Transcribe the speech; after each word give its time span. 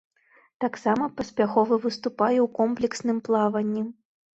Таксама 0.65 1.11
паспяхова 1.21 1.73
выступае 1.85 2.35
ў 2.45 2.47
комплексным 2.59 3.17
плаванні. 3.31 3.91